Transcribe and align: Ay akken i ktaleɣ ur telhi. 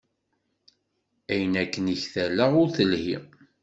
Ay 1.33 1.45
akken 1.61 1.85
i 1.93 1.95
ktaleɣ 2.03 2.51
ur 2.61 2.69
telhi. 2.75 3.17